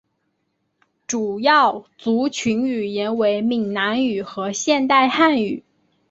[1.05, 5.63] 主要族群语言为闽南语和现代汉语。